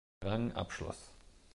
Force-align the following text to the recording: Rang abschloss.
Rang 0.23 0.51
abschloss. 0.53 1.11